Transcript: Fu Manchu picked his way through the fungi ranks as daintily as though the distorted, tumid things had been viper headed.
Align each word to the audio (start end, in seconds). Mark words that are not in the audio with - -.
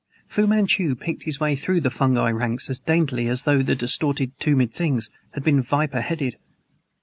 Fu 0.25 0.47
Manchu 0.47 0.95
picked 0.95 1.25
his 1.25 1.39
way 1.39 1.55
through 1.55 1.79
the 1.79 1.91
fungi 1.91 2.31
ranks 2.31 2.71
as 2.71 2.79
daintily 2.79 3.27
as 3.27 3.43
though 3.43 3.61
the 3.61 3.75
distorted, 3.75 4.35
tumid 4.39 4.73
things 4.73 5.11
had 5.35 5.43
been 5.43 5.61
viper 5.61 6.01
headed. 6.01 6.37